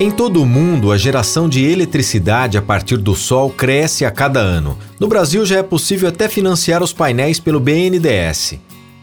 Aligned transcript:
Em 0.00 0.12
todo 0.12 0.40
o 0.40 0.46
mundo, 0.46 0.92
a 0.92 0.96
geração 0.96 1.48
de 1.48 1.64
eletricidade 1.64 2.56
a 2.56 2.62
partir 2.62 2.98
do 2.98 3.16
sol 3.16 3.50
cresce 3.50 4.04
a 4.04 4.12
cada 4.12 4.38
ano. 4.38 4.78
No 5.00 5.08
Brasil, 5.08 5.44
já 5.44 5.58
é 5.58 5.62
possível 5.62 6.08
até 6.08 6.28
financiar 6.28 6.84
os 6.84 6.92
painéis 6.92 7.40
pelo 7.40 7.58
BNDES. 7.58 8.60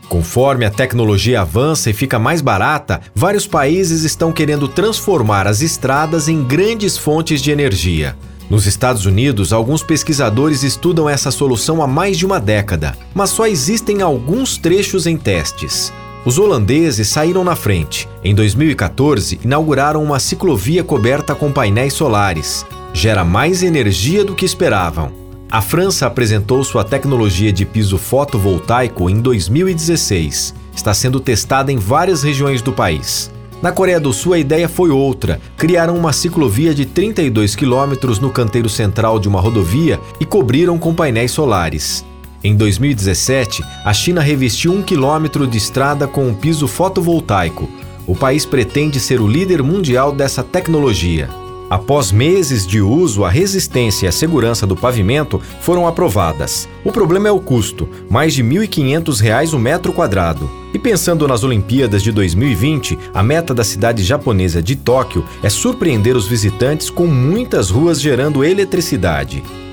Conforme 0.08 0.63
a 0.63 0.72
tecnologia 0.72 1.41
avança 1.41 1.89
e 1.89 1.94
fica 1.94 2.17
mais 2.17 2.39
barata, 2.39 3.02
vários 3.13 3.45
países 3.45 4.03
estão 4.03 4.31
querendo 4.31 4.70
transformar 4.70 5.48
as 5.48 5.62
estradas 5.62 6.30
em 6.30 6.41
grandes 6.41 6.98
fontes 6.98 7.41
de 7.41 7.52
energia. 7.52 8.16
Nos 8.50 8.66
Estados 8.66 9.05
Unidos, 9.05 9.52
alguns 9.52 9.84
pesquisadores 9.84 10.64
estudam 10.64 11.09
essa 11.09 11.30
solução 11.30 11.84
há 11.84 11.88
mais 11.88 12.17
de 12.17 12.25
uma 12.25 12.39
década, 12.39 12.98
mas 13.14 13.31
só 13.31 13.48
existem 13.48 14.02
alguns 14.02 14.58
trechos 14.58 15.05
em 15.05 15.17
testes. 15.17 15.91
Os 16.25 16.39
holandeses 16.39 17.07
saíram 17.07 17.43
na 17.43 17.55
frente. 17.55 18.09
Em 18.23 18.33
2014, 18.33 19.39
inauguraram 19.43 20.03
uma 20.03 20.20
ciclovia 20.20 20.83
coberta 20.83 21.35
com 21.35 21.52
painéis 21.52 21.93
solares. 21.93 22.66
Gera 22.91 23.23
mais 23.23 23.61
energia 23.61 24.25
do 24.25 24.33
que 24.33 24.43
esperavam. 24.43 25.11
A 25.52 25.61
França 25.61 26.07
apresentou 26.07 26.63
sua 26.63 26.83
tecnologia 26.83 27.53
de 27.53 27.63
piso 27.63 27.99
fotovoltaico 27.99 29.07
em 29.07 29.21
2016. 29.21 30.55
Está 30.75 30.95
sendo 30.95 31.19
testada 31.19 31.72
em 31.72 31.77
várias 31.77 32.23
regiões 32.23 32.59
do 32.59 32.73
país. 32.73 33.31
Na 33.61 33.72
Coreia 33.72 34.00
do 34.00 34.11
Sul, 34.11 34.33
a 34.33 34.39
ideia 34.39 34.67
foi 34.67 34.89
outra. 34.89 35.39
Criaram 35.55 35.95
uma 35.95 36.11
ciclovia 36.11 36.73
de 36.73 36.85
32 36.85 37.55
quilômetros 37.55 38.17
no 38.17 38.31
canteiro 38.31 38.67
central 38.67 39.19
de 39.19 39.28
uma 39.28 39.39
rodovia 39.39 40.00
e 40.19 40.25
cobriram 40.25 40.80
com 40.80 40.91
painéis 40.91 41.31
solares. 41.31 42.03
Em 42.45 42.55
2017, 42.55 43.65
a 43.83 43.91
China 43.91 44.21
revestiu 44.21 44.71
um 44.71 44.83
quilômetro 44.83 45.47
de 45.47 45.57
estrada 45.57 46.07
com 46.07 46.27
um 46.27 46.33
piso 46.35 46.67
fotovoltaico. 46.67 47.67
O 48.05 48.15
país 48.15 48.45
pretende 48.45 48.99
ser 48.99 49.19
o 49.19 49.27
líder 49.27 49.63
mundial 49.63 50.11
dessa 50.11 50.43
tecnologia. 50.43 51.27
Após 51.71 52.11
meses 52.11 52.67
de 52.67 52.79
uso, 52.79 53.25
a 53.25 53.31
resistência 53.31 54.05
e 54.05 54.09
a 54.09 54.11
segurança 54.11 54.67
do 54.67 54.75
pavimento 54.75 55.41
foram 55.59 55.88
aprovadas. 55.88 56.69
O 56.83 56.91
problema 56.91 57.27
é 57.27 57.31
o 57.31 57.39
custo, 57.39 57.89
mais 58.11 58.35
de 58.35 58.43
R$ 58.43 58.67
1.500 58.67 59.51
o 59.51 59.57
metro 59.57 59.91
quadrado. 59.91 60.47
E 60.71 60.77
pensando 60.77 61.27
nas 61.27 61.43
Olimpíadas 61.43 62.03
de 62.03 62.11
2020, 62.11 62.95
a 63.11 63.23
meta 63.23 63.55
da 63.55 63.63
cidade 63.63 64.03
japonesa 64.03 64.61
de 64.61 64.75
Tóquio 64.75 65.25
é 65.41 65.49
surpreender 65.49 66.16
os 66.16 66.27
visitantes 66.27 66.91
com 66.91 67.07
muitas 67.07 67.71
ruas 67.71 67.99
gerando 67.99 68.43
eletricidade. 68.43 69.41